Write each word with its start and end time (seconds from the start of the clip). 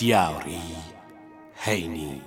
دیاوری 0.00 0.58
هەینی 1.56 2.22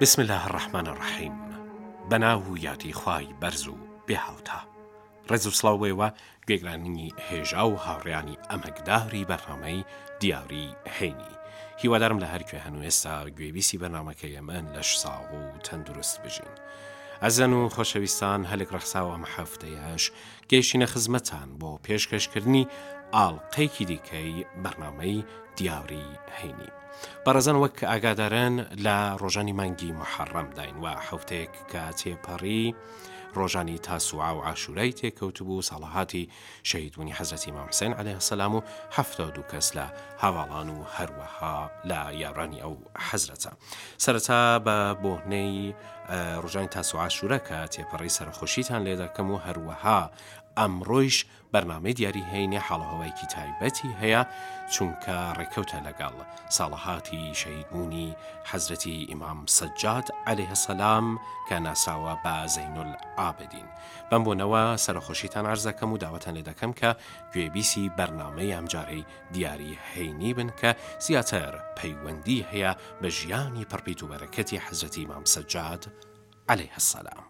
بسم 0.00 0.22
الله 0.22 0.46
الرحمن 0.46 0.86
الرحيم 0.86 1.47
بەناو 2.10 2.56
یاتی 2.58 2.92
خوای 2.92 3.26
بەرز 3.42 3.68
و 3.68 3.74
بێهاوتا 4.08 4.62
ڕێز 5.30 5.46
و 5.46 5.50
سلااوێەوە 5.58 6.08
گێگرانینی 6.48 7.14
هێژا 7.28 7.64
و 7.68 7.76
هاوڕیانی 7.86 8.38
ئەمەکداهری 8.50 9.24
بەرنامەی 9.30 9.84
دیاری 10.20 10.76
هێنی 11.00 11.34
هیوادارم 11.80 12.18
لە 12.20 12.26
هەرکوێ 12.32 12.58
هەنوو 12.66 12.84
ئێستا 12.88 13.14
گوێبیسی 13.36 13.78
بەنامەکە 13.82 14.26
ئەمەن 14.36 14.64
لەش 14.76 14.90
ساغ 15.02 15.30
و 15.34 15.58
تەندروست 15.66 16.16
بژین. 16.22 16.54
ئەزەن 17.22 17.52
و 17.58 17.60
خۆشەویستان 17.74 18.40
هەلێک 18.50 18.70
ڕەخساوە 18.74 19.16
مەحفتەیەش 19.24 20.04
گەیشتینە 20.50 20.86
خزمەتان 20.92 21.48
بۆ 21.60 21.70
پێشکەشکردنی 21.86 22.64
ئاڵلقەیەکی 23.14 23.84
دیکەی 23.90 24.44
بەرنمەی 24.64 25.24
دیاوری 25.56 26.08
هەینی. 26.40 26.70
بەڕزان 27.24 27.56
وەک 27.62 27.78
ئاگادارن 27.84 28.54
لە 28.84 28.96
ڕۆژانی 29.22 29.52
مانگی 29.60 29.92
محەڕەم 30.00 30.48
داین 30.56 30.76
و 30.84 30.86
حوتێک 31.08 31.52
کە 31.70 31.82
تێپەڕی 32.00 32.74
ڕۆژانی 33.38 33.78
تاسوعا 33.80 34.32
و 34.36 34.44
عاشورای 34.44 34.92
تێکەوتبوو 34.92 35.62
ساڵەهاتی 35.70 36.28
شەیدونی 36.70 37.16
حەزەتی 37.18 37.50
مامحسین 37.56 37.92
عليه 38.00 38.18
سەسلام 38.18 38.54
و 38.54 38.62
هەفتا 38.96 39.26
دوو 39.30 39.48
کەس 39.50 39.68
لە 39.78 39.86
هەواڵان 40.22 40.68
و 40.74 40.78
هەروەها 40.96 41.54
لە 41.88 42.00
یارانی 42.22 42.60
ئەو 42.62 42.74
حەزرەتە. 43.08 43.50
سەرەتا 44.04 44.40
بە 44.66 44.76
بۆهنەی 45.02 45.74
ڕژانی 46.44 46.70
تاسوعاشورەکە 46.76 47.58
تێپەڕی 47.74 48.08
سەرخۆشیتان 48.16 48.80
لێ 48.86 48.94
دەکەم 49.02 49.28
و 49.32 49.38
هەروەها 49.46 50.00
ئەمڕۆیش 50.58 51.16
بەرنامەی 51.54 51.94
دیاری 51.98 52.28
هەینێ 52.32 52.60
حاڵهەوەیکی 52.68 53.26
تایبەتی 53.34 53.96
هەیە 54.00 54.22
چونکە 54.74 55.14
ڕێکەوتە 55.38 55.78
لەگەڵ 55.88 56.14
ساڵەهاتی 56.56 57.22
شەیدبوونی 57.40 58.08
حەزرەتی 58.50 58.96
ئیمام 59.10 59.38
سەجاد 59.58 60.06
عليه 60.30 60.52
سەسلام 60.62 61.06
کە 61.48 61.56
ناساوە 61.66 62.14
بە 62.24 62.36
زەینل 62.54 62.92
ئابدین 63.20 63.68
بەم 64.10 64.22
بۆنەوە 64.26 64.64
سەرخۆشیتان 64.84 65.44
ئارزەکەم 65.48 65.90
و 65.92 66.00
داوەتەن 66.02 66.34
لێ 66.36 66.42
دەکەم 66.50 66.72
کە 66.80 66.90
گوێبیسی 67.32 67.84
بەرنامەی 67.98 68.54
ئەمجارەی 68.56 69.02
دیاری 69.32 69.78
هەینی 69.90 70.32
بن 70.38 70.50
کە 70.60 70.70
زیاتر 71.06 71.52
پەیوەندی 71.78 72.46
هەیە 72.50 72.72
بە 73.00 73.08
ژیانی 73.18 73.68
پڕپیت 73.70 74.00
و 74.02 74.08
بەرەکەتی 74.10 74.62
حەزرەتی 74.66 75.00
ئیمام 75.02 75.24
سەجاد 75.34 75.82
عليه 76.52 76.74
السلام 76.82 77.26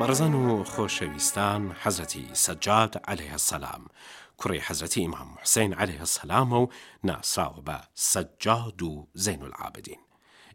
بەرزەن 0.00 0.34
و 0.34 0.46
خۆشەویستان 0.74 1.62
حەزەتی 1.82 2.26
سەجاد 2.44 2.92
عليهەیە 3.10 3.38
سەسلام 3.44 3.82
کوڕی 4.40 4.64
حەزەتی 4.66 5.00
ئیمام 5.04 5.30
حسین 5.42 5.72
عليهەیە 5.82 6.06
سەسلامە 6.14 6.56
و 6.64 6.66
ناساوە 7.08 7.60
بە 7.68 7.78
سەجاد 8.12 8.80
و 8.88 9.06
زین 9.24 9.40
و 9.42 9.48
العابدین 9.48 10.00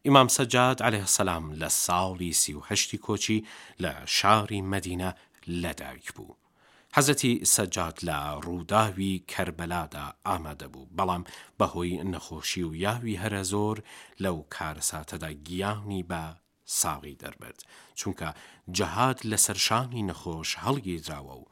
ئیمام 0.06 0.28
سەجاد 0.38 0.78
عليه 0.88 1.06
سەسلام 1.06 1.46
لە 1.62 1.69
ساڵی 1.85 2.31
سیهشتی 2.41 2.97
کۆچی 3.06 3.40
لە 3.84 3.91
شاری 4.18 4.62
مدینە 4.74 5.09
لەداویک 5.63 6.08
بوو 6.16 6.35
حەزەتی 6.97 7.34
سەجاد 7.56 7.97
لە 8.09 8.18
ڕووداوی 8.46 9.13
کەربەلادا 9.31 10.06
ئامادە 10.28 10.68
بوو 10.73 10.85
بەڵام 10.97 11.23
بەهۆی 11.59 12.02
نەخۆشی 12.12 12.63
و 12.69 12.75
یاوی 12.84 13.19
هەرە 13.23 13.44
زۆر 13.52 13.78
لەو 14.23 14.38
کارساتەدا 14.56 15.31
گیانی 15.47 16.03
بە 16.09 16.23
ساغی 16.80 17.18
دەربێت 17.24 17.59
چونکە 18.02 18.30
جەهات 18.78 19.20
لە 19.32 19.38
سەرشانی 19.46 20.06
نەخۆش 20.09 20.50
هەڵگیراوە 20.64 21.36
و 21.42 21.44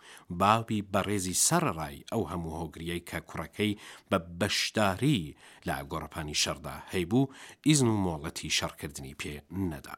باوی 0.42 0.86
بەڕێزی 0.94 1.40
سەرڕای 1.48 1.96
ئەو 2.12 2.24
هەموو 2.32 2.58
هۆگریەی 2.60 3.02
کە 3.10 3.20
کوڕەکەی 3.30 3.74
بە 4.10 4.18
بەشداری 4.40 5.36
لە 5.68 5.76
گۆڕپانی 5.92 6.40
شەردا 6.44 6.78
هەیبوو 6.94 7.30
ئیزن 7.68 7.88
و 7.94 8.02
مۆڵەتی 8.06 8.56
شەڕکردنی 8.58 9.18
پێ 9.22 9.34
نەدا. 9.72 9.96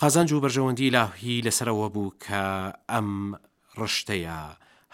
قازانج 0.00 0.30
و 0.32 0.40
بەرژەوەندی 0.44 0.92
لاهی 0.96 1.44
لەسەرەوە 1.46 1.88
بوو 1.94 2.10
کە 2.24 2.42
ئەم 2.94 3.10
ڕشتەیە 3.80 4.40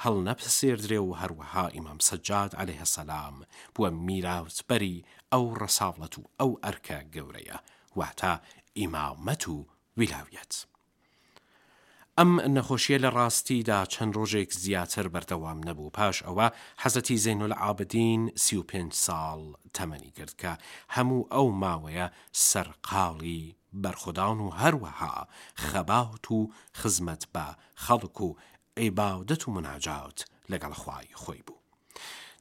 هەڵ 0.02 0.16
نەپسێدرێ 0.28 1.00
و 1.02 1.16
هەروەها 1.20 1.64
ئیمام 1.74 2.00
سەجاد 2.08 2.52
عليهەیه 2.60 2.84
سەسلام 2.92 3.36
بووە 3.76 3.88
میراوتبەری 4.06 4.98
ئەو 5.32 5.44
ڕەساڵەت 5.60 6.14
و 6.18 6.24
ئەو 6.40 6.50
ئەرکە 6.64 6.98
گەورەیە 7.14 7.58
واتە 7.98 8.34
ئیماومەت 8.76 9.48
و 9.48 9.66
ویلاویەت. 10.00 10.54
ئەم 12.18 12.30
نەخۆشیە 12.56 12.98
لە 13.04 13.10
ڕاستیدا 13.16 13.80
چەند 13.92 14.14
ڕۆژێک 14.18 14.50
زیاتر 14.62 15.06
بەردەوام 15.14 15.58
نەبوو 15.66 15.94
پاش 15.98 16.16
ئەوە 16.26 16.46
حەزەتی 16.82 17.16
زینۆ 17.24 17.46
لە 17.52 17.56
ئابدین 17.62 18.22
سی5 18.46 18.74
ساڵ 19.06 19.40
تەمەنی 19.76 20.12
کرد 20.16 20.34
کە 20.40 20.52
هەموو 20.94 21.28
ئەو 21.32 21.46
ماوەیە 21.62 22.06
سەرقاڵی 22.48 23.44
بەرخدان 23.82 24.38
و 24.44 24.48
هەروەها 24.60 25.14
خەباوت 25.66 26.24
و 26.36 26.38
خزمەت 26.80 27.24
بە 27.34 27.46
خەڵک 27.84 28.16
و 28.26 28.30
ئەیباودەت 28.78 29.42
و 29.44 29.52
مناجات 29.56 30.18
لەگەڵ 30.50 30.72
خوای 30.82 31.08
خۆی 31.22 31.42
بوو. 31.46 31.63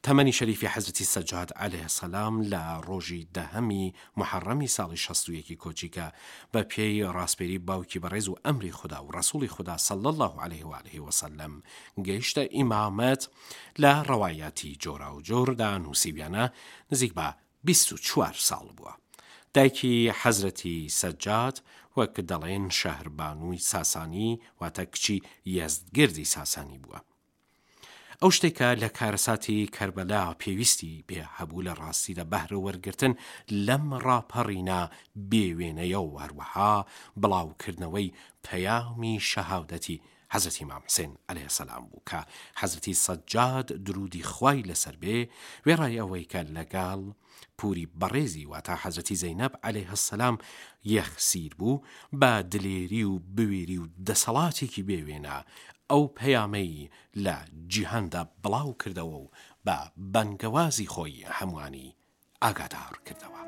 تەمەنی 0.05 0.33
شەریفی 0.39 0.71
حەزتی 0.73 1.09
سەجاد 1.15 1.49
عليه 1.63 1.87
سەسلام 1.87 2.35
لە 2.53 2.63
ڕۆژی 2.87 3.21
دەهەمی 3.35 3.85
محەڕەمی 4.19 4.73
ساڵی 4.77 4.97
16یەکی 5.07 5.57
کۆچیکە 5.63 6.07
بە 6.53 6.61
پێی 6.71 7.03
ڕاستپێری 7.15 7.63
باوکی 7.67 8.01
بەڕێز 8.03 8.27
و 8.29 8.39
ئەمری 8.45 8.75
خوددا 8.77 8.99
و 9.03 9.11
ڕسوڵی 9.15 9.47
خوددا 9.55 9.77
سەل 9.87 10.05
الله 10.11 10.33
عليه 10.45 10.63
وعليه 10.71 10.99
وسلم 11.07 11.53
گەیشتە 12.07 12.43
ئیمامەت 12.57 13.21
لە 13.81 13.91
ڕەوایەتی 14.09 14.71
جۆرا 14.83 15.09
و 15.15 15.21
جۆردا 15.29 15.71
نووسیبیانە 15.83 16.45
نزیک 16.91 17.11
بە 17.19 17.27
24 17.65 18.35
ساڵ 18.49 18.67
بووە. 18.77 18.93
دایکی 19.53 20.11
حەزرەتی 20.21 20.89
سەجات 20.89 21.55
وەک 21.97 22.15
دەڵێن 22.31 22.65
شەهربانووی 22.79 23.59
ساسانی 23.71 24.41
واتە 24.61 24.81
کچی 24.93 25.17
یەزدگردی 25.57 26.25
ساسانی 26.25 26.79
بووە. 26.87 27.12
ئەو 28.23 28.31
شتێکە 28.37 28.69
لە 28.83 28.89
کارەساتی 28.99 29.69
کەربەلا 29.75 30.23
پێویستی 30.41 31.03
بێ 31.07 31.19
هەبوو 31.37 31.65
لە 31.67 31.73
ڕاستیدا 31.79 32.25
بەهرە 32.31 32.57
وەرگتن 32.65 33.13
لەم 33.67 33.85
ڕاپەڕینا 34.05 34.81
بێوێنەیە 35.31 35.99
و 36.03 36.09
هەروەها 36.23 36.73
بڵاوکردنەوەی 37.21 38.13
پەیامی 38.45 39.15
شەهاودەتی 39.31 40.01
حەزەتی 40.33 40.65
مامسێن 40.69 41.11
ئەلێ 41.27 41.45
سەسلام 41.49 41.83
بوو 41.89 42.05
کە 42.09 42.19
حەزەتی 42.59 42.95
سەجاد 43.05 43.67
درودی 43.85 44.23
خی 44.31 44.59
لەسەر 44.69 44.95
بێ 45.03 45.17
وێڕای 45.65 45.99
ئەوەی 46.01 46.25
کە 46.31 46.41
لەگاڵ 46.57 47.01
پوری 47.57 47.85
بەڕێزی 47.99 48.45
واتە 48.51 48.73
حەزەتی 48.83 49.19
زەینەب 49.23 49.53
ئەلێ 49.65 49.83
هەسەسلام 49.91 50.35
یەخسیر 50.95 51.51
بوو 51.59 51.81
بە 52.19 52.31
دلێری 52.51 53.03
و 53.11 53.13
بوێری 53.35 53.77
و 53.81 53.85
دەسەڵاتێکی 54.07 54.81
بێوێنە 54.89 55.37
ئەو 55.91 56.03
پەیامەی 56.17 56.89
لە 57.25 57.35
جیهندا 57.71 58.21
بڵاو 58.43 58.71
کردەوە 58.81 59.15
و 59.21 59.31
بە 59.65 59.77
بەنگەوازی 60.13 60.91
خۆی 60.93 61.25
هەمووانی 61.37 61.95
ئاگادار 62.43 62.95
کردەوە. 63.05 63.39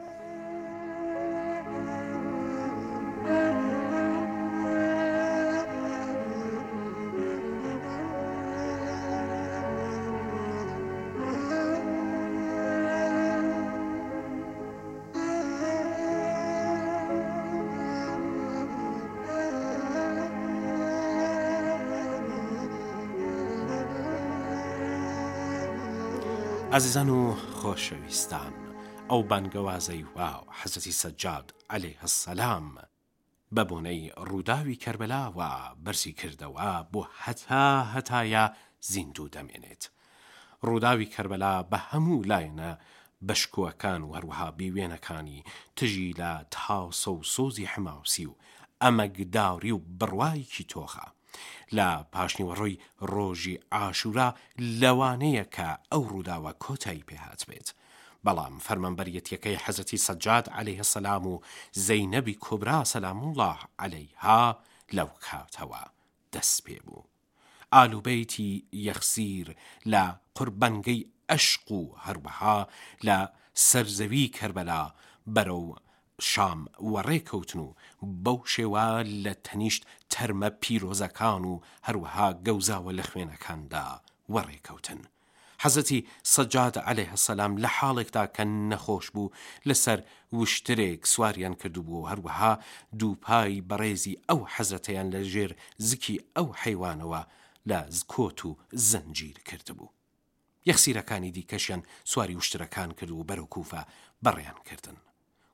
ئازیزان 26.75 27.09
و 27.09 27.19
خۆشەویستان 27.57 28.53
ئەو 29.09 29.21
بانگەوازەی 29.29 30.05
واو 30.15 30.41
حەزەتی 30.59 30.97
سەجاد 31.01 31.47
عەلەی 31.73 31.99
هەسەلام 32.03 32.65
بە 33.55 33.63
بۆنەی 33.69 34.13
ڕووداوی 34.29 34.79
کەربەلاوە 34.83 35.49
بەرسی 35.83 36.13
کردەوە 36.19 36.69
بۆ 36.91 37.01
هەتا 37.23 37.65
هەتایە 37.93 38.43
زیندوو 38.91 39.29
دەمێنێت 39.35 39.83
ڕووداوی 40.67 41.11
کەربەلا 41.15 41.53
بە 41.71 41.79
هەموو 41.89 42.25
لایەنە 42.31 42.71
بەشکوەکان 43.27 44.01
وەروها 44.11 44.47
بیوێنەکانی 44.57 45.43
تژی 45.77 46.09
لە 46.19 46.31
تاوسە 46.55 47.07
و 47.15 47.21
سۆزی 47.33 47.69
حماوسی 47.73 48.25
و 48.29 48.33
ئەمەگداوری 48.83 49.71
و 49.75 49.79
بڕوایکی 49.99 50.63
تۆخە 50.71 51.07
لە 51.77 51.87
پاشنیوەڕۆی 52.13 52.75
ڕۆژی 53.13 53.55
ئاشورا 53.77 54.27
لەوانەیە 54.81 55.45
کە 55.55 55.69
ئەو 55.91 56.01
ڕووداوە 56.11 56.51
کۆتایی 56.63 57.07
پێهات 57.09 57.41
بێت. 57.49 57.69
بەڵام 58.25 58.55
فەرمەمبەرەتیەکەی 58.65 59.61
حەزەتی 59.65 60.03
سەجاد 60.07 60.45
عليه 60.59 60.81
سەسلام 60.83 61.23
و 61.33 61.37
زەینەبی 61.87 62.39
کۆبرا 62.45 62.79
سەسلام 62.85 63.19
الله 63.27 63.57
عليهها 63.83 64.41
لەو 64.97 65.09
کاتەوە 65.25 65.83
دەست 66.33 66.59
پێ 66.65 66.77
بوو. 66.85 67.03
ئالوبەیتی 67.73 68.51
یەخسیر 68.87 69.47
لە 69.93 70.03
قوربەنگەی 70.37 71.01
ئەشق 71.29 71.65
و 71.77 71.81
هەروەها 72.05 72.57
لە 73.07 73.17
سەرزەوی 73.67 74.27
کربەلا 74.37 74.83
بەرەو 75.35 75.67
شام 76.21 76.65
وەڕێکەوتن 76.93 77.55
و 77.59 77.73
بەو 78.23 78.39
شێوا 78.53 78.89
لە 79.23 79.33
تەنیشت 79.45 79.83
تەرمە 80.13 80.49
پیرۆزەکان 80.61 81.43
و 81.51 81.55
هەروەها 81.87 82.27
گەوزاوە 82.47 82.91
لە 82.99 83.03
خوێنەکاندا 83.09 83.87
وەڕێکەوتن. 84.33 85.01
حەزەتی 85.63 85.99
سەجاد 86.33 86.75
عليه 86.89 87.09
هەسەلام 87.15 87.53
لە 87.63 87.69
حاڵێکدا 87.77 88.23
کە 88.35 88.43
نەخۆش 88.69 89.05
بوو 89.13 89.33
لەسەر 89.67 89.99
وشترێک 90.39 91.01
سواریان 91.13 91.55
کردوبوو 91.61 92.07
هەروەها 92.11 92.53
دووپایی 92.99 93.65
بەڕێزی 93.69 94.19
ئەو 94.29 94.39
حەزەتەیان 94.53 95.07
لە 95.13 95.21
ژێر 95.33 95.51
زکی 95.89 96.15
ئەو 96.37 96.47
حیوانەوە 96.61 97.21
لە 97.69 97.79
زکۆت 97.97 98.39
و 98.47 98.57
زەنجیر 98.89 99.37
کردبوو. 99.49 99.93
یەخسیرەکانی 100.69 101.31
دیکەشیان 101.37 101.81
سواری 102.11 102.37
وشترەکان 102.37 102.89
کرد 102.97 103.11
و 103.11 103.23
بەرەکوفە 103.29 103.81
بەڕێیان 104.23 104.59
کردن. 104.69 104.97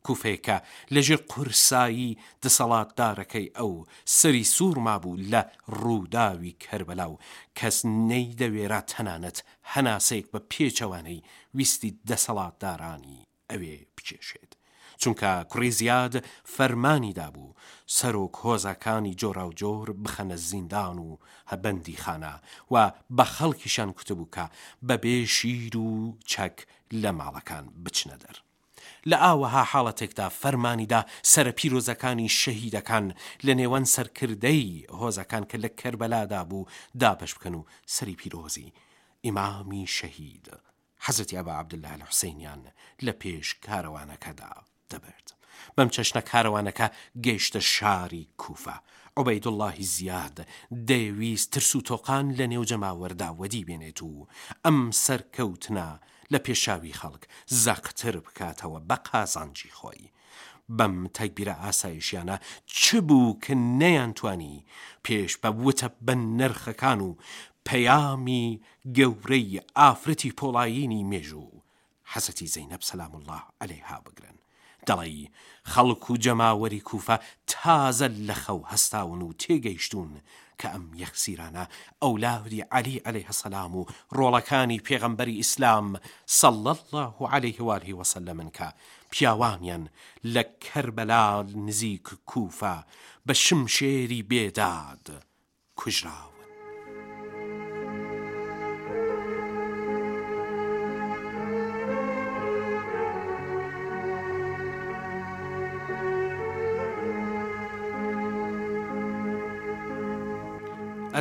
کوفێکە 0.08 0.58
لەژێر 0.94 1.22
قورسایی 1.32 2.18
دسەڵاتدارەکەی 2.46 3.48
ئەو 3.58 3.74
سەری 4.18 4.46
سوور 4.56 4.78
مابوو 4.88 5.22
لە 5.32 5.42
ڕووداوی 5.82 6.58
کەربەلاو 6.66 7.14
کەس 7.58 7.78
نەیدەوێرا 8.10 8.82
تەنانەت 8.92 9.38
هەناسەیەک 9.74 10.26
بە 10.34 10.40
پێچەوانەی 10.52 11.20
ویستی 11.58 11.92
دەسەڵاتدارانی 12.10 13.20
ئەوێ 13.52 13.76
بچێشێت. 13.96 14.52
چونکە 15.02 15.32
کوڕی 15.52 15.72
زیاد 15.80 16.14
فەرمانی 16.56 17.14
دابوو 17.20 17.56
سەرۆک 17.98 18.36
هۆزەکانی 18.44 19.18
جۆرا 19.22 19.46
و 19.48 19.56
جۆر 19.62 19.88
بخەنە 20.04 20.38
زیندان 20.50 20.98
و 21.08 21.20
هەبەندی 21.52 22.02
خانە 22.04 22.34
و 22.74 22.74
بە 23.18 23.26
خەڵکیشان 23.38 23.90
کوتبووکە 23.98 24.46
بەبێ 24.88 25.18
شیر 25.38 25.76
و 25.78 26.18
چەک 26.32 26.56
لە 27.02 27.12
ماڵەکان 27.20 27.66
بچنە 27.84 28.18
دەر. 28.24 28.38
لە 29.10 29.18
ئاوەها 29.26 29.64
حاڵەتێکدا 29.72 30.28
فەرمانیدا 30.42 31.02
سرە 31.32 31.52
پیرۆزەکانی 31.60 32.30
شەهیدەکان 32.42 33.06
لە 33.46 33.54
نێوان 33.60 33.86
سەرکردەی 33.96 34.66
هۆزەکان 35.00 35.44
کە 35.52 35.58
لە 35.64 35.70
کەربەلادا 35.82 36.42
بوو 36.50 36.70
دابش 37.02 37.32
بکەن 37.38 37.56
و 37.58 37.68
سەری 37.96 38.16
پیرۆزی 38.22 38.70
ئیمامی 39.26 39.86
شەهید 39.98 40.46
حەزەتی 41.06 41.38
ئەبا 41.40 41.54
عبدله 41.62 41.92
لە 42.00 42.06
حوسینیان 42.10 42.62
لە 43.06 43.14
پێش 43.22 43.48
کاروانەکەدا 43.66 44.52
دەبێت. 44.92 45.28
بەم 45.78 45.88
چەشنە 45.96 46.22
کاروانەکە 46.32 46.88
گەیشتە 47.26 47.60
شاری 47.74 48.30
کوفە. 48.42 48.78
عبەید 49.18 49.46
اللهی 49.50 49.84
زیاد 49.96 50.38
دەیویست 50.90 51.48
ترس 51.54 51.72
و 51.76 51.82
تۆقان 51.90 52.26
لە 52.40 52.46
نێوجەماوەردا 52.54 53.30
وەدی 53.40 53.64
بێنێت 53.68 54.00
و 54.04 54.28
ئەم 54.66 54.78
سەرکەوتنا 55.04 55.90
لە 56.32 56.40
پێشاوی 56.46 56.94
خەڵک 57.00 57.24
زەقتر 57.64 58.16
بکاتەوە 58.26 58.80
بە 58.90 58.96
قازانجی 59.08 59.72
خۆی. 59.78 60.12
بەم 60.78 60.96
تەکبیرە 61.18 61.56
ئاسایشیانە 61.64 62.36
چ 62.80 62.84
بوو 63.08 63.40
کە 63.44 63.54
نەیانتوانی 63.82 64.66
پێش 65.08 65.32
بە 65.44 65.50
وتە 65.64 65.90
بە 66.06 66.14
نرخەکان 66.38 67.00
و 67.08 67.12
پەیامی 67.68 68.60
گەورەی 68.98 69.52
ئافرەتی 69.78 70.32
پۆڵایینی 70.40 71.04
مێژوو 71.12 71.62
حەسەتی 72.12 72.48
زەینەب 72.56 72.82
سەسلام 72.84 73.14
الله 73.18 73.42
ئەلەیها 73.62 73.98
بگرن 74.06 74.36
دەڵی 74.88 75.30
خەڵک 75.72 76.04
و 76.12 76.18
جەماوەری 76.26 76.82
کوفە 76.90 77.18
تازە 77.52 78.08
لە 78.28 78.34
خەو 78.44 78.62
هەستاون 78.72 79.22
و 79.24 79.34
تێگەیشتون 79.42 80.10
کە 80.62 80.68
ئەم 80.74 80.86
یەخسیرانە 81.04 81.64
ئەو 82.04 82.14
لاوری 82.24 82.62
علی 82.78 82.98
عليه 83.08 83.26
هەسەلام 83.32 83.72
و 83.80 83.88
ڕۆڵەکانی 84.18 84.84
پێغەمبەری 84.88 85.40
ئیسلام 85.42 85.88
سەڵ 86.40 86.56
الله 86.74 87.10
و 87.22 87.24
عليه 87.36 87.60
واری 87.68 87.98
وەسە 88.00 88.20
لە 88.28 88.34
منکە 88.40 88.70
پیاوانیان 89.12 89.84
لە 90.34 90.44
کەربەلا 90.66 91.26
نزیک 91.68 92.08
کوفە 92.32 92.78
بە 93.28 93.34
شم 93.46 93.62
شێری 93.76 94.22
بێداد 94.30 95.06
کوژراوە 95.80 96.31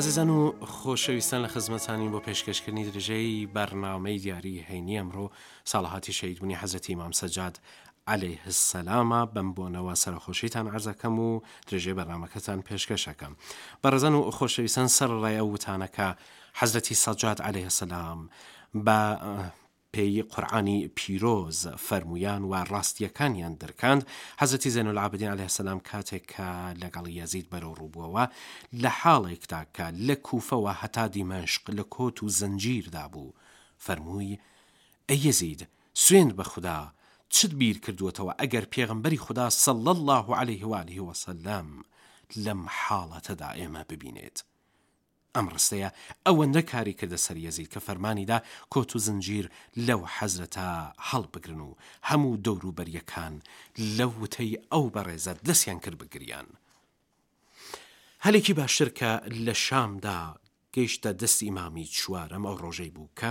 عزیزان 0.01 0.31
و 0.31 0.53
خۆشەویستان 0.61 1.41
لە 1.45 1.49
خزمەتانی 1.55 2.09
بۆ 2.13 2.21
پێشکەشکردنی 2.29 2.89
درژەی 2.91 3.47
بەرنامەی 3.57 4.21
دیاری 4.25 4.65
هەینی 4.71 4.99
ئەمڕۆ 5.01 5.31
ساڵهاتی 5.73 6.11
شەیدبوونی 6.21 6.57
حەزەتی 6.63 6.95
مام 6.97 7.13
سەجاد 7.13 7.59
عەلەی 8.09 8.39
هەسەلامە 8.47 9.21
بم 9.35 9.49
بۆنەوە 9.55 9.95
سەرخۆشیتان 10.03 10.67
ئازەکەم 10.73 11.17
و 11.27 11.41
درژێ 11.69 11.93
بەرنمەکەتان 11.99 12.59
پێشکەشەکەم 12.69 13.33
بەڕزان 13.85 14.15
و 14.17 14.31
خۆشەویستان 14.37 14.89
سەر 14.97 15.11
ڕایە 15.23 15.45
وتانەکە 15.53 16.09
حەزەتی 16.61 16.95
سەجات 17.05 17.39
عەلەی 17.49 17.65
هەسەلام 17.69 18.21
بە 18.87 19.01
پێی 19.95 20.23
قورآانی 20.33 20.89
پیرۆز 20.99 21.59
فەرمویان 21.89 22.43
و 22.51 22.53
ڕاستیەکانیان 22.71 23.53
دەرکاند 23.61 24.03
حەزەتی 24.41 24.71
زەن 24.77 24.87
و 24.87 24.93
العابدین 24.93 25.29
عليه 25.35 25.49
سلام 25.49 25.81
کاتێک 25.91 26.25
کە 26.35 26.45
لەگەڵ 26.83 27.07
یەزید 27.21 27.47
بەرەو 27.53 27.75
ڕووبووەوە 27.81 28.25
لە 28.83 28.91
حاڵێکداکە 29.01 29.87
لە 30.07 30.15
کوفەوە 30.27 30.73
هەتا 30.83 31.05
دیمەشق 31.15 31.63
لە 31.79 31.85
کۆت 31.95 32.17
و 32.23 32.29
زەنجیردا 32.39 33.05
بوو 33.13 33.35
فەرمووی 33.85 34.39
ئەیەزید 35.11 35.61
سوێن 36.05 36.31
بە 36.39 36.45
خوددا 36.53 36.81
چت 37.35 37.53
بیر 37.61 37.77
کردووەتەوە 37.85 38.33
ئەگەر 38.43 38.65
پێغمبەری 38.75 39.21
خوددا 39.25 39.47
سەڵ 39.65 39.87
الله 39.97 40.27
عليه 40.41 40.65
وعاله 40.71 41.01
وسلم 41.09 41.69
لەم 42.45 42.61
حاڵەتەدا 42.81 43.51
ئێمە 43.59 43.83
ببینێت. 43.91 44.39
ئەم 45.37 45.47
ڕستەیە 45.55 45.89
ئەوەندە 46.27 46.63
کاری 46.73 46.95
کردە 47.01 47.19
سەریەزیید 47.27 47.71
کە 47.73 47.81
فەرمانیدا 47.87 48.39
کۆت 48.73 48.91
و 48.97 49.03
زنجیر 49.07 49.47
لەو 49.87 50.01
حەزرەتا 50.17 50.71
هەڵبگرن 51.11 51.61
و 51.69 51.77
هەموو 52.09 52.35
دەوروبەریەکان 52.47 53.35
لەو 53.99 54.13
وتەی 54.23 54.53
ئەو 54.73 54.85
بەڕێزە 54.95 55.33
دەستیان 55.49 55.79
کرد 55.85 55.99
بگریان. 56.03 56.49
هەلێکی 58.25 58.53
باشتر 58.61 58.89
کە 58.99 59.11
لە 59.47 59.55
شامدا 59.67 60.21
گەیشتە 60.75 61.11
دەستی 61.21 61.49
ئمامی 61.49 61.87
چوارم 61.99 62.43
ئەو 62.47 62.57
ڕۆژەی 62.63 62.91
بوو 62.97 63.11
کە، 63.21 63.31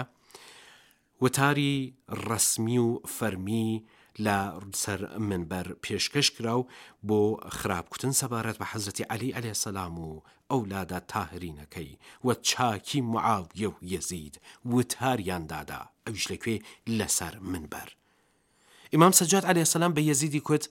وتاری 1.21 1.75
ڕسمی 2.29 2.77
و 2.87 2.89
فەرمی 3.17 3.69
لە 4.25 4.37
سەر 4.81 5.01
منبەر 5.29 5.67
پێشکەش 5.83 6.27
کراو 6.35 6.67
بۆ 7.07 7.21
خراپکوتن 7.57 8.11
سەبارەت 8.21 8.57
بە 8.61 8.65
حەزەتی 8.71 9.05
علی 9.13 9.33
ئەلێ 9.37 9.53
سەسلام 9.53 9.93
و 10.05 10.09
ئەولادا 10.51 10.99
تاهرینەکەی 11.11 11.99
وە 12.25 12.33
چاکی 12.49 13.01
معاویە 13.13 13.69
و 13.71 13.77
یەزید 13.93 14.35
وتاریاندادا 14.75 15.81
ئەوش 16.07 16.23
لەکوێ 16.31 16.55
لەسەر 16.97 17.35
منبەر. 17.51 17.89
ئیمام 18.93 19.13
سەجات 19.19 19.45
علی 19.49 19.65
سەسلام 19.65 19.93
بە 19.95 20.01
یەزیدی 20.09 20.43
کوت 20.47 20.63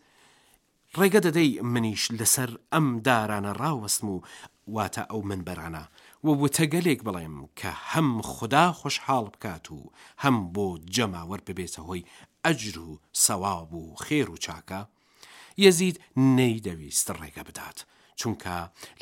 ڕێگە 0.99 1.21
دەدەی 1.26 1.50
منیش 1.73 2.02
لەسەر 2.18 2.50
ئەم 2.73 2.87
دارانە 3.07 3.52
ڕاوەستم 3.61 4.07
و 4.14 4.21
واتە 4.75 5.02
ئەو 5.11 5.21
منبەرانە 5.30 5.85
و 6.25 6.28
وتە 6.46 6.62
گەلێک 6.72 7.00
بڵێم 7.06 7.37
کە 7.58 7.70
هەم 7.90 8.08
خوددا 8.32 8.66
خۆشحاڵ 8.78 9.25
بکات 9.34 9.66
و 9.76 9.78
هەم 10.25 10.37
بۆ 10.54 10.68
جەماوەەر 10.94 11.40
ببێتە 11.46 11.80
هۆی 11.88 12.04
ئەجر 12.44 12.76
و 12.88 12.90
سەواب 13.25 13.70
و 13.80 13.84
خێر 14.04 14.28
و 14.30 14.37
چاکە، 14.44 14.80
یەزید 15.64 15.96
نەیدەویست 16.37 17.06
ڕێگە 17.20 17.42
بدات. 17.48 17.78
چونکە 18.20 18.58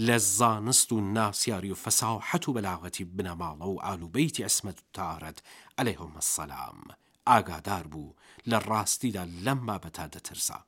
لە 0.06 0.16
زانست 0.36 0.88
و 0.92 0.96
ناسیاری 1.16 1.70
و 1.72 1.80
فەساحەت 1.84 2.44
و 2.48 2.52
بەلاغەتی 2.56 3.04
بنەماڵە 3.18 3.66
و 3.72 3.82
ئالوبەیتی 3.84 4.44
ئەسمەت 4.46 4.78
و 4.80 4.84
تارەت 4.96 5.38
ئەلەیهۆمە 5.78 6.20
سەسلام. 6.26 6.80
ئاگادار 7.28 7.86
بوو 7.92 8.12
لە 8.50 8.54
ڕاستیدا 8.68 9.24
لەم 9.44 9.60
بابەتا 9.68 10.06
دەترسا. 10.16 10.58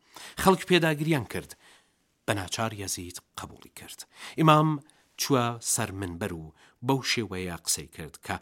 خەڵک 0.43 0.63
پێداگریان 0.71 1.25
کرد، 1.33 1.51
بە 2.27 2.33
ناچار 2.39 2.73
یەزید 2.83 3.17
قبولی 3.39 3.73
کرد. 3.79 3.99
ئیمام 4.39 4.71
چوە 5.21 5.59
سەر 5.75 5.91
منبەر 6.01 6.33
و 6.33 6.53
بەو 6.87 7.01
شێوەیە 7.13 7.57
قسەی 7.65 7.89
کرد 7.97 8.15
کە 8.27 8.35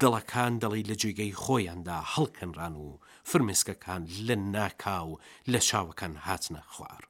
دڵەکان 0.00 0.52
دەڵی 0.62 0.88
لە 0.90 0.94
جێگەی 1.02 1.36
خۆیاندا 1.42 1.98
هەڵکنران 2.14 2.74
و 2.84 2.88
فرمێسکەکان 3.30 4.02
لە 4.26 4.34
ناکاو 4.54 5.20
لە 5.52 5.58
چاوەکان 5.68 6.14
هاتنە 6.26 6.62
خوار. 6.72 7.04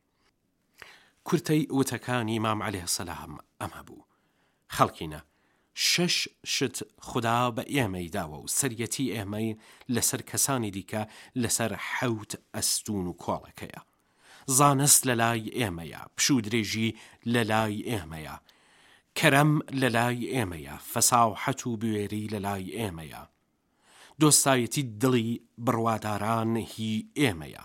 کورتەی 1.27 1.63
وتەکانی 1.77 2.39
مام 2.47 2.61
عليه 2.69 2.87
سەسلام 2.95 3.33
ئەمە 3.63 3.83
بوو. 3.87 4.05
خەڵکینە، 4.77 5.21
شش 5.91 6.17
شت 6.55 6.79
خدا 7.09 7.41
بە 7.57 7.63
ئێمەی 7.75 8.11
داوە 8.17 8.39
و 8.45 8.49
سەرەتی 8.59 9.13
ئێمەی 9.15 9.49
لەسەر 9.95 10.21
کەسانی 10.31 10.71
دیکە 10.77 11.03
لەسەر 11.43 11.73
حەوت 11.93 12.33
ئەستون 12.55 13.07
و 13.09 13.13
کۆڵەکەیە. 13.25 13.83
زانست 14.57 15.01
لە 15.09 15.15
لای 15.23 15.43
ئێمەیە، 15.59 16.03
پشوو 16.17 16.41
درێژی 16.47 16.89
لە 17.33 17.39
لای 17.51 17.77
ئێمەیە، 17.91 18.37
کەرەم 19.21 19.53
لە 19.81 19.89
لای 19.97 20.19
ئێمەیە 20.35 20.77
فەساو 20.93 21.31
حەچ 21.43 21.61
و 21.69 21.73
بوێری 21.83 22.31
لە 22.35 22.39
لای 22.47 22.65
ئێمەیە 22.79 23.23
دۆستایەتی 24.21 24.85
دڵی 25.03 25.31
بڕواداران 25.67 26.51
هی 26.73 26.95
ئێمەیە 27.21 27.65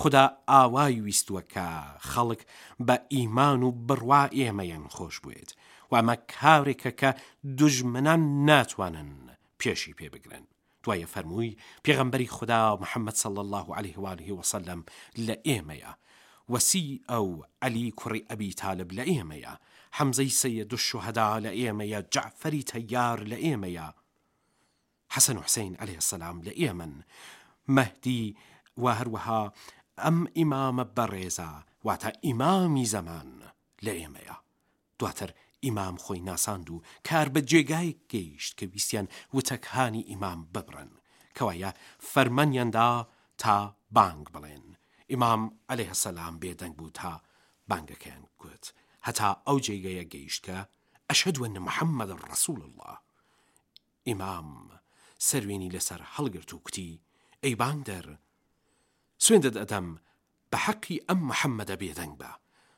خدا 0.00 0.24
ئاوای 0.52 0.96
ویستوە 1.06 1.42
کە 1.54 1.68
خەڵک 2.10 2.40
بە 2.86 2.96
ئیمان 3.16 3.60
و 3.62 3.70
بڕوا 3.88 4.22
ئێمەیان 4.38 4.86
خۆش 4.94 5.16
بێت 5.24 5.50
وامە 5.92 6.14
کاورێکە 6.34 6.90
کە 7.00 7.10
دژمنان 7.58 8.22
ناتوانن 8.48 9.10
پێشی 9.60 9.92
پێ 9.98 10.08
بگرن 10.14 10.44
دوایە 10.84 11.06
فەرمووی 11.14 11.58
پێغەمبەری 11.84 12.30
خدا 12.36 12.60
محەممەد 12.82 13.16
صل 13.22 13.36
الله 13.44 13.66
عليه 13.78 13.96
وعاله 14.02 14.28
وسلم 14.40 14.80
لە 15.26 15.34
ئێمەیە 15.48 15.92
وەسی 16.52 16.86
ئەو 17.10 17.26
علی 17.62 17.90
کوڕی 18.00 18.26
ئەبی 18.30 18.50
تالب 18.60 18.88
لە 18.98 19.04
ئێمەیە 19.14 19.54
حەمزەی 19.98 20.30
سەیە 20.42 20.64
دوش 20.70 20.86
و 20.94 20.98
هەدا 21.06 21.28
لە 21.44 21.52
ئێمەیە 21.60 22.00
جعفەری 22.14 22.66
تەیار 22.72 23.18
لە 23.30 23.36
ئێمەیە 23.46 23.88
حەسەن 25.14 25.36
و 25.36 25.42
حسین 25.46 25.74
ئەلێ 25.80 25.94
سەسلام 26.00 26.36
لە 26.46 26.52
ئێمن 26.62 26.94
مەهدی 27.76 28.24
و 28.82 28.84
هەروەها 28.98 29.42
ئەم 30.04 30.18
ئیمامە 30.38 30.84
بەڕێزە 30.96 31.50
واتە 31.86 32.10
ئیمامی 32.24 32.86
زەمان 32.94 33.30
لە 33.84 33.92
ئێمەیە 34.00 34.36
دواتر 34.98 35.30
ئیمام 35.64 35.96
خۆی 36.04 36.20
ناساند 36.28 36.66
و 36.70 36.76
کار 37.08 37.28
بە 37.34 37.40
جێگای 37.50 37.90
گەیشت 38.12 38.52
کە 38.58 38.64
ویسیان 38.74 39.06
وتەکهانی 39.36 40.06
ئیمام 40.10 40.40
ببرن 40.54 40.90
کەوایە 41.36 41.70
فەرمەنیاندا 42.12 42.88
تا 43.42 43.56
بانگ 43.96 44.24
بڵێن 44.34 44.66
ئیمام 45.10 45.42
ئەلێ 45.70 45.84
هەسەلام 45.92 46.34
بێدەنگ 46.42 46.74
بوو 46.78 46.90
تا 47.00 47.12
بانگەکەیان 47.70 48.24
گوت 48.40 48.64
هەتا 49.06 49.28
ئەو 49.46 49.56
جێگەیە 49.66 50.04
گەیشتکە 50.12 50.58
ئەشهدوە 51.08 51.46
محەممەد 51.66 52.10
ڕسوول 52.30 52.60
الله 52.68 52.92
ئیمام 54.08 54.48
سەروێنی 55.26 55.72
لەسەر 55.76 56.00
هەڵگرت 56.14 56.50
و 56.52 56.62
کوتی 56.64 56.90
ئەیبان 57.44 57.78
دەر 57.88 58.06
سوێندت 59.24 59.54
ئەدەم 59.62 59.88
بە 60.50 60.58
حەقی 60.66 61.02
ئەم 61.08 61.20
محەممەدە 61.30 61.74
بێدەنگ 61.82 62.14
بە 62.20 62.30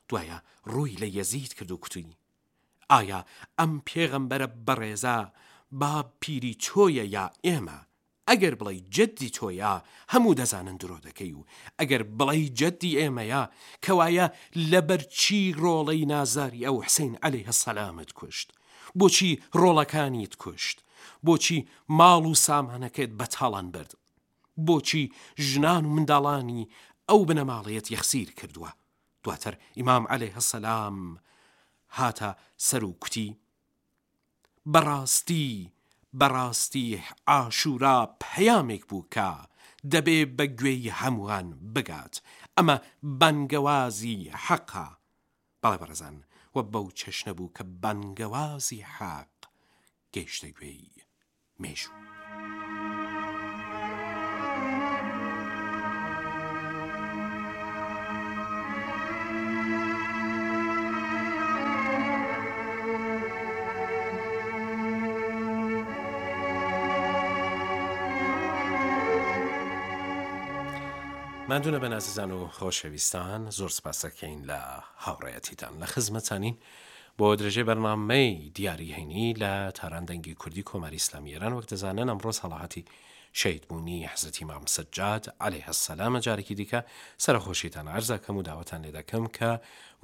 دوایە 0.08 0.38
ڕووی 0.72 0.98
لە 1.02 1.08
یەزید 1.18 1.52
کرد 1.58 1.70
و 1.72 1.80
کوتی 1.82 2.10
ئایا 2.92 3.20
ئەم 3.58 3.72
پێغەمبەرە 3.88 4.48
بەڕێزا 4.66 5.18
با 5.80 5.92
پیری 6.20 6.54
چۆیە 6.64 7.04
یا 7.16 7.24
ئێمە 7.46 7.78
ئەگەر 8.28 8.54
بڵی 8.60 8.78
جددی 8.96 9.28
تۆیە 9.36 9.74
هەموو 10.12 10.38
دەزانن 10.40 10.76
درۆ 10.82 10.98
دەکەی 11.06 11.34
و 11.38 11.46
ئەگەر 11.78 12.02
بڵی 12.18 12.44
جددی 12.60 12.98
ئێمەیە 13.00 13.42
کەوایە 13.84 14.26
لەبەرچی 14.72 15.42
ڕۆڵەی 15.62 16.08
نازاری 16.14 16.64
ئەو 16.66 16.76
حسین 16.86 17.12
عەلی 17.24 17.46
هەسەلامت 17.48 18.10
کوشت 18.18 18.48
بۆچی 18.98 19.30
ڕۆڵەکانیت 19.60 20.34
کوشت 20.42 20.76
بۆچی 21.26 21.58
ماڵ 21.98 22.22
و 22.30 22.34
سامانەکەت 22.46 23.10
بەتاڵان 23.20 23.66
برد 23.74 23.92
بۆچی 24.66 25.02
ژنان 25.50 25.84
و 25.86 25.90
منداڵانی 25.96 26.62
ئەو 27.10 27.20
بنەماڵەیەت 27.28 27.86
یەخسیر 27.94 28.30
کردووە 28.38 28.70
دواتر 29.24 29.54
ئیمام 29.78 30.04
عەلی 30.12 30.34
هەسەلام 30.36 30.96
هاتە 31.98 32.30
سەر 32.68 32.82
و 32.84 32.92
کوتی 33.02 33.28
بەڕاستی 34.72 35.73
بەڕاستی 36.20 36.88
ئاشورا 37.28 37.96
پەیامێک 38.22 38.82
بوو 38.90 39.08
کە 39.14 39.30
دەبێ 39.92 40.18
بە 40.36 40.44
گوێی 40.58 40.92
هەمووان 41.00 41.46
بگات 41.74 42.14
ئەمە 42.56 42.76
بەنگەوازی 43.20 44.20
حەقا 44.46 44.88
بەڵێ 45.62 45.76
بەڕزان 45.82 46.16
وە 46.54 46.62
بەو 46.72 46.86
چەشنە 47.00 47.32
بوو 47.38 47.54
کە 47.56 47.62
بەنگەوازی 47.82 48.86
حەق 48.96 49.36
گەیشتە 50.14 50.48
گوێی 50.56 50.90
مێژوو. 51.62 51.96
مادونە 71.54 71.78
بەناززان 71.84 72.30
و 72.36 72.40
خۆشەویستان 72.58 73.40
زۆر 73.58 73.68
سپاسەکەین 73.78 74.40
لە 74.50 74.58
هاوڕەتیتان 75.04 75.74
لە 75.82 75.86
خزمەتانین 75.94 76.54
بۆ 77.18 77.26
درژێ 77.40 77.62
بەرنامەی 77.70 78.34
دیاری 78.56 78.92
هەینی 78.96 79.26
لە 79.42 79.54
تاراندەنگی 79.78 80.34
کوردی 80.42 80.62
کۆماری 80.70 80.96
ئسلامیێران 81.02 81.52
وەک 81.56 81.66
دەزانن 81.72 82.08
ئەمڕۆ 82.10 82.32
سەڵاحەتی 82.40 82.82
شید 83.40 83.62
بوونی 83.68 84.06
حەزەتی 84.12 84.44
مامسەجاد 84.50 85.24
علی 85.44 85.60
هەسەلامە 85.68 86.18
جارێکی 86.24 86.54
دیکە 86.60 86.80
سەرخۆشیتان 87.24 87.86
ئەرزەکەم 87.92 88.36
و 88.36 88.42
داوەتان 88.48 88.80
لێ 88.84 88.92
دەکەم 88.98 89.24
کە 89.36 89.48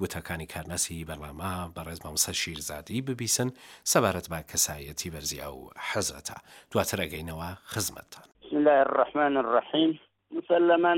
وتەکانی 0.01 0.45
کارنەسی 0.53 1.05
بەرنامە 1.09 1.53
بەڕێز 1.75 1.99
مامسە 2.05 2.31
شیرزادی 2.41 3.01
ببیسن 3.07 3.49
سەبارەت 3.91 4.27
بە 4.31 4.39
کەسایەتی 4.51 5.09
بەرزیا 5.15 5.49
و 5.55 5.69
حەزەتە 5.91 6.37
دواتر 6.73 6.99
ئەگەینەوە 7.05 7.49
خزمەتتان. 7.71 8.25
بسم 8.47 8.57
الله 8.57 8.71
الرحمن 8.87 9.37
الرحيم 9.37 9.99
مسلما 10.35 10.95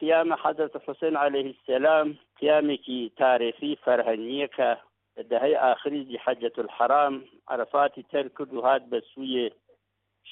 قیامە 0.00 0.36
حەزت 0.42 0.74
حوسێن 0.86 1.16
عليه 1.24 1.46
السلام 1.56 2.08
قیامێکی 2.40 2.98
تاریخی 3.22 3.72
فەرهەنیە 3.84 4.48
کە 4.56 4.70
دەهەی 5.30 5.54
ئاخریزی 5.62 6.22
حەجەت 6.24 6.56
الحرام 6.62 7.14
عرفاتی 7.52 8.02
تەر 8.12 8.26
کرد 8.36 8.50
و 8.54 8.60
هات 8.66 8.82
بە 8.90 8.98
سویە 9.12 9.46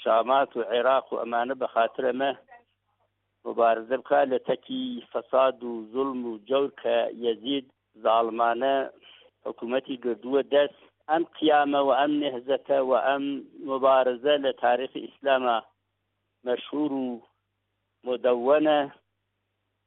شامات 0.02 0.50
و 0.56 0.62
عێراق 0.72 1.06
و 1.12 1.16
ئەمانە 1.22 1.54
بە 1.60 1.66
خااترەمە 1.74 2.30
مبارزە 3.44 3.96
بکە 4.02 4.20
لە 4.32 4.38
تەکی 4.48 4.84
فەساد 5.12 5.56
و 5.68 5.72
زولم 5.92 6.20
و 6.30 6.38
جەور 6.48 6.70
کە 6.82 6.96
یەزید 7.26 7.66
زاڵمانە 8.04 8.76
حکوومەتی 9.46 9.96
گردووە 10.04 10.42
دەست 10.54 10.80
ئەم 11.10 11.22
قیامە 11.36 11.80
و 11.88 11.90
ئەم 11.98 12.12
نهزەکە 12.22 12.78
و 12.90 12.92
ئەم 13.08 13.24
مبارزە 13.70 14.34
لە 14.44 14.50
تاریخی 14.64 15.02
ئیسلامە 15.06 15.56
مەشهور 16.46 16.92
و 17.02 17.06
مدونە 18.06 18.80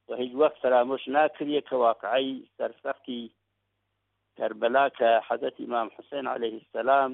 و 0.09 0.15
هیچ 0.15 0.33
وەک 0.41 0.53
فرامۆش 0.63 1.03
ناکرێت 1.17 1.65
کە 1.69 1.75
واقعی 1.87 2.31
سەرسەختی 2.57 3.21
کربلا 4.37 4.85
کە 4.97 5.09
حەزەت 5.27 5.55
ئیمام 5.61 5.87
حسین 5.95 6.25
عليه 6.35 6.55
السلام 6.63 7.11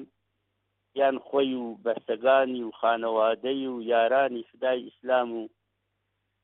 یان 1.00 1.16
خۆی 1.26 1.52
و 1.62 1.64
بەستەگانی 1.84 2.60
و 2.66 2.70
خانەوادەی 2.80 3.62
و 3.72 3.74
یارانی 3.92 4.42
فدای 4.50 4.80
ئیسلام 4.88 5.28
و 5.38 5.48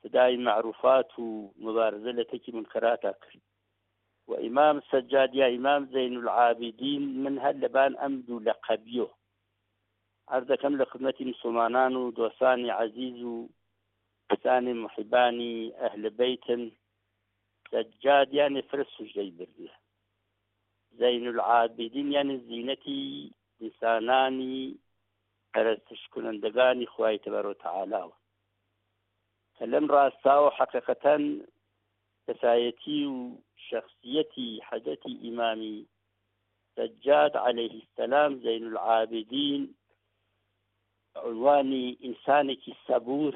فدای 0.02 0.36
معروفات 0.36 1.10
و 1.18 1.26
مبارزە 1.64 2.12
لە 2.18 2.24
تەکی 2.30 2.50
منکەراتا 2.58 3.12
کرد 3.22 3.42
و 4.28 4.30
ئیمام 4.44 4.76
سەجاد 4.90 5.30
یا 5.34 5.46
ئیمام 5.54 5.82
زین 5.94 6.16
العابدین 6.16 7.02
من 7.22 7.34
هەر 7.44 7.56
لەبان 7.62 7.92
ئەم 8.02 8.12
دوو 8.26 8.38
لە 8.46 8.54
قەبیۆ 8.66 9.06
عرضەکەم 10.36 10.74
لە 10.80 10.84
خدمەتی 10.92 11.24
مسلمانان 11.32 11.96
و 11.96 12.10
دۆسانی 12.18 12.70
عزیز 12.82 13.22
و 13.32 13.48
کەسانی 14.30 14.72
محیبانی 14.84 15.54
ئەهلبەیتن 15.80 16.62
سەجاد 17.70 18.30
یانی 18.38 18.62
فرس 18.68 18.88
سوژدەی 18.96 19.32
بردە 19.38 19.70
زین 21.00 21.26
العابدین 21.32 22.08
یعنی 22.16 22.36
زینەتی 22.48 23.00
ئینسانانی 23.60 24.58
پەرستشکنندەکانی 25.54 26.86
خوای 26.92 27.18
تبەرۆ 27.24 27.52
تەعالاوە 27.64 28.16
کە 29.56 29.64
لەم 29.72 29.86
ڕاستاوە 29.94 30.50
حقیقەتەن 30.58 31.22
کەسایەتی 32.26 33.00
و 33.14 33.16
شخصیەتی 33.68 34.50
حەدەتی 34.68 35.14
ئیمامی 35.24 35.78
سجاد 36.76 37.32
عليه 37.48 37.74
السلام 37.84 38.32
زين 38.46 38.64
العابدين 38.70 39.62
عنواني 41.24 41.98
إنسانك 42.06 42.62
الصبور 42.74 43.34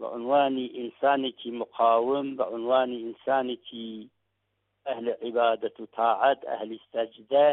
بە 0.00 0.06
عنوانی 0.16 0.66
ئینسانێکی 0.78 1.50
مقاوم 1.62 2.28
بە 2.38 2.44
عنوانی 2.54 2.98
ئینسانێکی 3.04 3.88
ئەهل 4.86 5.06
عیبادەت 5.24 5.76
و 5.80 5.90
تاعات 5.96 6.40
ئەهلی 6.50 6.80
سەجدە 6.92 7.48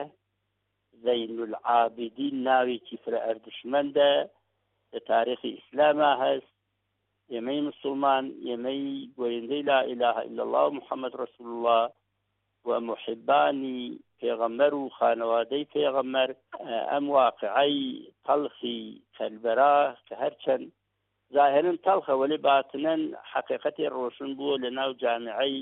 زەین 1.04 1.34
العابدین 1.48 2.36
ناوێکی 2.48 2.96
فرە 3.04 3.20
ئەردشمەندە 3.28 4.12
لە 4.94 5.00
تاریخی 5.12 5.56
ئیسلامە 5.56 6.12
هەست 6.24 6.52
ئێمەی 7.34 7.60
مسلمان 7.70 8.26
ئێمەی 8.48 8.84
گوێندەی 9.18 9.64
لا 9.70 9.80
ئیلاها 9.90 10.22
إلا 10.30 10.42
الله 10.48 10.66
محەممەد 10.80 11.14
رسول 11.24 11.48
الله 11.54 11.84
و 12.68 12.70
مححبانی 12.90 13.82
پێغەمەر 14.20 14.74
و 14.80 14.84
خانەوادەی 14.98 15.70
پێغەمەر 15.74 16.30
ئەم 16.92 17.06
واقعی 17.20 17.82
تەڵخی 18.26 18.80
کەلبەرا 19.16 19.78
کە 20.08 20.16
هەرچەند 20.24 20.68
ظاهرن 21.34 21.78
تەڵخەوەلی 21.86 22.38
باتنەن 22.48 23.02
حقیقەتی 23.34 23.88
ڕۆشن 23.98 24.32
بووە 24.38 24.56
لە 24.64 24.70
ناو 24.78 24.92
جامعی 25.04 25.58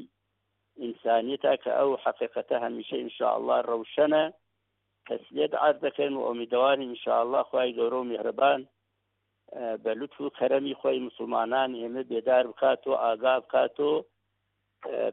ئینسانیتا 0.81 1.53
کە 1.63 1.71
ئەو 1.79 1.91
حقیقەتە 2.05 2.55
هەمیشە 2.63 2.95
انشاءله 3.05 3.55
ڕەوشەنە 3.69 4.23
کەسلێت 5.07 5.53
عرض 5.65 5.79
دەکەن 5.87 6.13
و 6.15 6.21
ئۆمیدەوانی 6.27 6.89
انشاءله 6.91 7.39
خی 7.49 7.69
گەورە 7.77 7.97
و 7.99 8.09
میهرەبان 8.11 8.61
بە 9.83 9.91
لوتف 9.99 10.17
و 10.21 10.33
کەرەمی 10.37 10.77
خۆی 10.79 10.99
مسلمانان 11.07 11.71
ئێمە 11.81 12.03
بێدار 12.11 12.43
بکات 12.51 12.81
و 12.87 12.99
ئاگا 13.03 13.35
بکات 13.43 13.77
و 13.89 14.05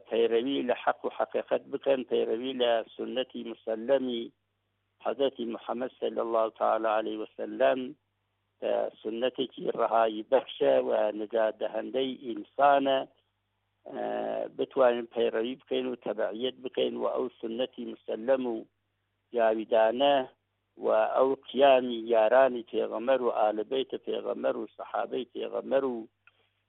پەیرەوی 0.07 0.65
لە 0.69 0.75
حەق 0.83 0.99
و 1.05 1.09
حقیقت 1.19 1.63
بکەن 1.71 1.99
پەیرەوی 2.09 2.53
لە 2.61 2.71
سنەتی 2.95 3.41
مسلەمی 3.53 4.23
حەزەتی 5.05 5.45
محەممەد 5.53 5.91
صلی 5.99 6.21
الله 6.25 6.45
تعالی 6.61 6.91
عليه 6.99 7.17
وسلم 7.23 7.79
سنتێکی 9.01 9.63
ڕەهایی 9.79 10.27
بەخشە 10.31 10.73
و 10.87 10.89
نجات 11.21 11.53
دەهەندەی 11.61 12.11
ئینسانە 12.25 12.99
بتوانین 14.57 15.07
پەیڕەوی 15.13 15.59
بکەین 15.61 15.85
و 15.87 15.95
تەبعیت 16.07 16.55
بکەین 16.63 16.95
و 16.97 17.03
ئەو 17.15 17.25
سنەتی 17.41 17.83
مسللم 17.93 18.43
و 18.47 18.57
جاویدانە 19.33 20.15
و 20.85 20.87
ئەو 21.15 21.29
قیامی 21.47 21.97
یارانی 22.13 22.67
پێغەمەر 22.71 23.19
و 23.23 23.35
ئالبەیتە 23.39 23.97
پێغەمەر 24.07 24.55
و 24.57 24.63
سەحابەی 24.77 25.29
پێغەمەر 25.33 25.83
و 25.93 25.97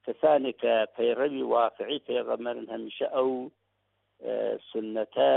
کەسانێک 0.05 0.57
کە 0.63 0.75
پەیڕەوی 0.97 1.43
واقعی 1.57 2.05
پێغەمەرن 2.09 2.67
هەمیشە 2.75 3.07
ئەو 3.17 3.31
سنەتە 4.71 5.33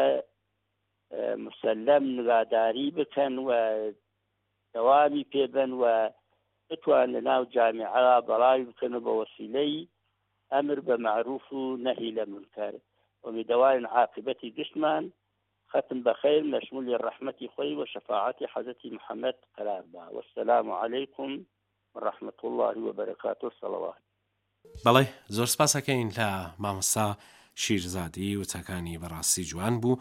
مسللم 1.45 2.03
نواداری 2.17 2.89
بکەن 2.97 3.33
و 3.47 3.51
دەوامی 4.73 5.23
پێبن 5.33 5.71
و 5.81 5.83
بتوان 6.69 7.09
لە 7.15 7.21
ناو 7.23 7.45
جامعا 7.45 8.21
بەڵاوی 8.25 8.65
بکەنە 8.69 8.99
بە 9.05 9.11
وەسیلەی 9.19 9.87
ئەمر 10.51 10.79
بە 10.87 10.95
معروف 10.99 11.45
و 11.53 11.77
نەهی 11.85 12.11
لە 12.17 12.25
منکار 12.29 12.73
ومیدەوان 13.23 13.85
عاقبەتی 13.85 14.51
گشتمان 14.51 15.13
ختم 15.69 16.03
بخير 16.03 16.41
مشمول 16.43 16.93
الرحمة 16.93 17.49
خوي 17.55 17.75
وشفاعة 17.75 18.35
حضرة 18.53 18.81
محمد 18.85 19.33
قرار 19.57 19.83
والسلام 20.11 20.71
عليكم 20.71 21.43
ورحمة 21.95 22.39
الله 22.43 22.77
وبركاته 22.87 23.47
الصلوات 23.47 24.01
بەڵێ 24.85 25.05
زۆر 25.35 25.49
سپاسەکەین 25.55 26.09
لە 26.17 26.29
مامسا 26.59 27.17
شیرزادی 27.55 28.41
وتەکانی 28.41 28.97
بەڕاستی 29.03 29.43
جوان 29.49 29.79
بوو 29.81 29.99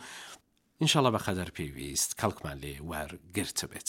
ئینشاڵە 0.81 1.11
بە 1.15 1.19
خەدەر 1.27 1.51
پێویست 1.57 2.11
کەڵکمان 2.21 2.57
لێ 2.63 2.75
وەرگرتە 2.91 3.67
بێت. 3.71 3.89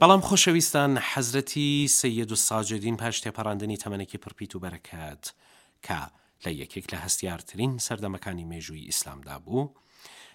بەڵام 0.00 0.20
خۆشەویستان 0.28 0.92
حەزرەتی 1.10 1.88
سید 2.00 2.32
و 2.32 2.36
ساجدین 2.48 2.96
پاش 3.02 3.16
تێپەڕاندنی 3.22 3.76
تەمەنێکی 3.84 4.18
پرپیت 4.24 4.52
و 4.56 4.60
بەرەکات 4.64 5.24
کە 5.86 6.00
لە 6.44 6.50
یەکێک 6.60 6.86
لە 6.92 6.98
هەستیارترین 7.04 7.72
سەردەمەکانی 7.86 8.48
مێژووی 8.52 8.86
ئیسلامدا 8.88 9.38
بوو 9.44 9.68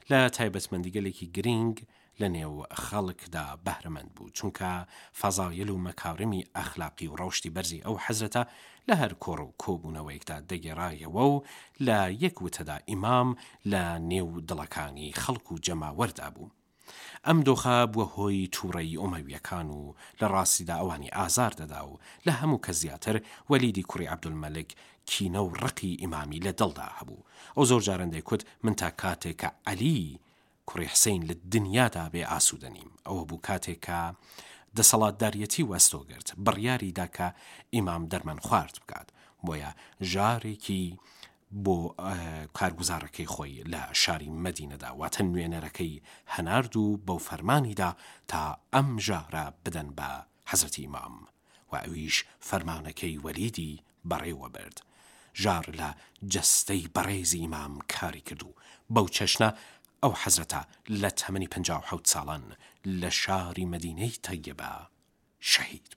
لە 0.10 0.20
تایبەتمەندیگەلێکی 0.38 1.32
گرنگ 1.36 1.76
لە 2.22 2.28
نێو 2.36 2.56
خەڵکدا 2.84 3.48
بەرەمەند 3.66 4.10
بوو 4.16 4.30
چونکە 4.38 4.72
فەزاایل 5.20 5.70
و 5.70 5.82
مەکارمی 5.86 6.48
ئەخلاقی 6.56 7.08
و 7.10 7.18
ڕەشتی 7.20 7.50
بەرزی 7.56 7.84
ئەو 7.86 7.96
حەزرەتە 8.06 8.44
لە 8.88 8.96
هەر 9.02 9.14
کۆڕ 9.24 9.40
و 9.44 9.54
کۆبوونەوەیەکدا 9.64 10.38
دەگێڕایەوە 10.50 11.24
و 11.34 11.44
لە 11.86 12.00
یەک 12.24 12.36
وتەدا 12.46 12.78
ئیمام 12.90 13.30
لە 13.72 13.84
نێو 14.12 14.30
دڵەکانی 14.50 15.10
خەڵک 15.22 15.46
و 15.52 15.60
جەماوەردا 15.66 16.30
بوو. 16.36 16.50
ئەم 17.28 17.38
دۆخە 17.48 17.78
بووە 17.94 18.06
هۆی 18.16 18.42
تووڕەی 18.56 19.00
ئۆمەویەکان 19.02 19.68
و 19.78 19.82
لە 20.20 20.26
ڕاستیدا 20.34 20.76
ئەوانی 20.80 21.14
ئازار 21.18 21.54
دەدا 21.62 21.82
و 21.90 22.00
لە 22.26 22.32
هەموو 22.40 22.64
کە 22.66 22.72
زیاتر 22.82 23.16
وەلیدی 23.52 23.88
کوڕی 23.90 24.12
عبدولمەلک 24.14 24.70
کینە 25.12 25.42
و 25.46 25.50
ڕقی 25.64 25.94
ئیمامی 26.02 26.44
لە 26.46 26.52
دڵدا 26.60 26.88
هەبوو 26.98 27.26
ئەو 27.56 27.64
زۆر 27.70 27.82
جارندەی 27.88 28.26
کوت 28.30 28.42
من 28.64 28.74
تا 28.82 28.90
کاتێک 29.02 29.38
کە 29.44 29.50
علی 29.72 30.00
کوڕی 30.68 30.86
حسین 30.94 31.22
لە 31.30 31.36
دنیادا 31.54 32.06
بێ 32.14 32.24
ئاسوودەنیم 32.32 32.90
ئەوە 33.08 33.24
بوو 33.30 33.42
کاتێکە 33.50 34.00
دەسەڵاتدارەتی 34.78 35.68
وەستۆگرت 35.72 36.28
بڕیاری 36.46 36.92
داکە 37.00 37.28
ئیمام 37.74 38.04
دەرمەن 38.12 38.40
خوارد 38.48 38.76
بکات 38.82 39.08
بۆیە 39.46 39.72
ژارێکی 40.12 40.86
بۆ 41.64 41.96
کارگوزارەکەی 42.54 43.26
خۆی 43.34 43.64
لە 43.72 43.82
شاری 44.02 44.30
مەدینەدا 44.46 44.92
واتە 45.00 45.22
نوێنەرەکەی 45.32 46.02
هەنارد 46.34 46.74
و 46.76 46.86
بەو 47.06 47.20
فەرمانیدا 47.28 47.92
تا 48.32 48.42
ئەم 48.74 48.90
ژارە 49.08 49.46
بدەن 49.66 49.90
بە 49.98 50.10
حەزەتی 50.50 50.88
مام 50.94 51.18
و 51.72 51.74
ئەویش 51.84 52.18
فەرمانەکەی 52.50 53.22
وەریدی 53.26 53.82
بەڕێوە 54.10 54.50
برد. 54.56 54.78
ژار 55.42 55.66
لە 55.80 55.90
جەستەی 56.34 56.88
بەڕێزی 56.96 57.42
ئیمام 57.44 57.74
کاری 57.94 58.22
کرد 58.28 58.44
و 58.44 58.54
بەو 58.94 59.08
چەشنە 59.16 59.50
ئەو 60.04 60.14
حەزرەتە 60.24 60.62
لە 61.02 61.10
تەمەنی 61.20 61.48
5 61.48 61.72
ساڵان 62.12 62.46
لە 63.02 63.10
شاری 63.22 63.66
مەدینەی 63.74 64.14
تەیەبە 64.26 64.74
شەهید 65.52 65.88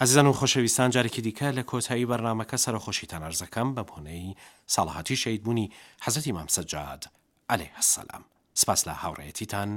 ئەزیزان 0.00 0.26
و 0.26 0.32
خۆشەویستان 0.32 0.90
جارێکی 0.94 1.22
دیکە 1.26 1.48
لە 1.58 1.62
کۆتایی 1.70 2.06
بەرنمەکە 2.10 2.56
سەرخۆشی 2.64 3.06
تەنەرزەکەم 3.12 3.68
بە 3.76 3.82
بۆنەی 3.88 4.36
ساڵهاتی 4.74 5.16
شەیدبوونی 5.22 5.72
حەزەتی 6.04 6.32
مامسەجاد 6.36 7.02
ئەلێ 7.50 7.68
هەسەلام 7.78 8.24
سپاس 8.60 8.80
لە 8.88 8.94
هاوڕێتیتان 9.02 9.70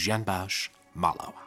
ژیان 0.00 0.22
باش 0.28 0.70
ماڵاوە. 1.02 1.42